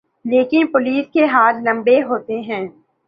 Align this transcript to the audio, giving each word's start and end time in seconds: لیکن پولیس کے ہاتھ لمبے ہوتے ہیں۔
لیکن 0.25 0.67
پولیس 0.67 1.05
کے 1.13 1.25
ہاتھ 1.25 1.57
لمبے 1.63 2.01
ہوتے 2.03 2.39
ہیں۔ 2.41 2.65